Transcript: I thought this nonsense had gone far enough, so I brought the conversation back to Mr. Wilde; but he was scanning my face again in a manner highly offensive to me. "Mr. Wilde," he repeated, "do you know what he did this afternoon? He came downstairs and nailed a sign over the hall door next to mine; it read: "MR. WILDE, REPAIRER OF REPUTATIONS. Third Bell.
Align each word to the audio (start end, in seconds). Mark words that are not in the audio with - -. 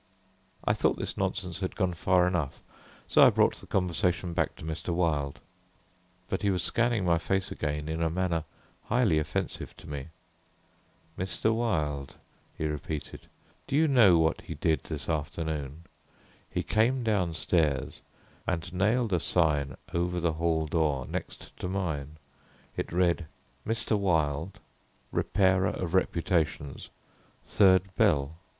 I 0.65 0.73
thought 0.73 0.97
this 0.97 1.15
nonsense 1.15 1.59
had 1.59 1.75
gone 1.75 1.93
far 1.93 2.27
enough, 2.27 2.59
so 3.07 3.21
I 3.21 3.29
brought 3.29 3.57
the 3.57 3.67
conversation 3.67 4.33
back 4.33 4.55
to 4.55 4.65
Mr. 4.65 4.89
Wilde; 4.89 5.39
but 6.27 6.41
he 6.41 6.49
was 6.49 6.63
scanning 6.63 7.05
my 7.05 7.19
face 7.19 7.51
again 7.51 7.87
in 7.87 8.01
a 8.01 8.09
manner 8.09 8.45
highly 8.85 9.19
offensive 9.19 9.77
to 9.77 9.87
me. 9.87 10.07
"Mr. 11.19 11.53
Wilde," 11.53 12.15
he 12.57 12.65
repeated, 12.65 13.27
"do 13.67 13.75
you 13.75 13.87
know 13.87 14.17
what 14.17 14.41
he 14.41 14.55
did 14.55 14.85
this 14.85 15.07
afternoon? 15.07 15.83
He 16.49 16.63
came 16.63 17.03
downstairs 17.03 18.01
and 18.47 18.73
nailed 18.73 19.13
a 19.13 19.19
sign 19.19 19.77
over 19.93 20.19
the 20.19 20.33
hall 20.33 20.65
door 20.65 21.05
next 21.05 21.55
to 21.59 21.67
mine; 21.67 22.17
it 22.75 22.91
read: 22.91 23.27
"MR. 23.67 23.99
WILDE, 23.99 24.59
REPAIRER 25.11 25.67
OF 25.67 25.93
REPUTATIONS. 25.93 26.89
Third 27.45 27.95
Bell. 27.95 28.37